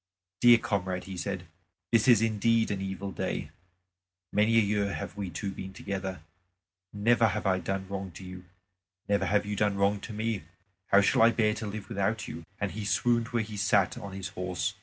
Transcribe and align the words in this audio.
"Dear 0.39 0.57
comrade," 0.57 1.03
he 1.03 1.15
said, 1.15 1.45
"this 1.91 2.07
is 2.07 2.23
indeed 2.23 2.71
an 2.71 2.81
evil 2.81 3.11
day. 3.11 3.51
Many 4.33 4.57
a 4.57 4.61
year 4.61 4.93
have 4.95 5.15
we 5.15 5.29
two 5.29 5.51
been 5.51 5.73
together. 5.73 6.21
Never 6.91 7.27
have 7.27 7.45
I 7.45 7.59
done 7.59 7.87
wrong 7.87 8.09
to 8.13 8.23
you; 8.23 8.45
never 9.07 9.27
have 9.27 9.45
you 9.45 9.55
done 9.55 9.75
wrong 9.77 9.99
to 10.01 10.11
me. 10.11 10.41
How 10.87 11.01
shall 11.01 11.21
I 11.21 11.29
bear 11.29 11.53
to 11.53 11.67
live 11.67 11.87
without 11.87 12.27
you?" 12.27 12.43
And 12.59 12.71
he 12.71 12.83
swooned 12.83 13.27
where 13.27 13.43
he 13.43 13.57
sat 13.57 13.95
on 13.95 14.13
his 14.13 14.29
horse. 14.29 14.73